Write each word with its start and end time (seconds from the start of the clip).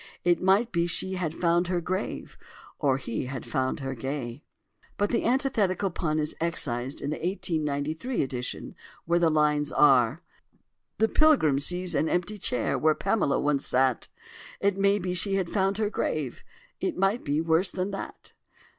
It 0.23 0.41
might 0.41 0.71
be 0.71 0.87
she 0.87 1.13
had 1.13 1.31
found 1.31 1.67
her 1.67 1.79
grave 1.79 2.35
Or 2.79 2.97
he 2.97 3.27
had 3.27 3.45
found 3.45 3.81
her 3.81 3.93
gay"; 3.93 4.41
but 4.97 5.11
the 5.11 5.25
antithetical 5.25 5.91
pun 5.91 6.17
is 6.17 6.35
excised 6.41 7.01
in 7.01 7.11
the 7.11 7.17
1893 7.17 8.23
edition, 8.23 8.75
where 9.05 9.19
the 9.19 9.29
lines 9.29 9.71
are: 9.71 10.23
"The 10.97 11.07
pilgrim 11.07 11.59
sees 11.59 11.93
an 11.93 12.09
empty 12.09 12.39
chair 12.39 12.79
Where 12.79 12.95
Pamela 12.95 13.39
once 13.39 13.67
sat: 13.67 14.07
It 14.59 14.75
may 14.75 14.97
be 14.97 15.13
she 15.13 15.35
had 15.35 15.51
found 15.51 15.77
her 15.77 15.91
grave, 15.91 16.43
It 16.79 16.97
might 16.97 17.23
be 17.23 17.39
worse 17.39 17.69
than 17.69 17.91
that." 17.91 18.33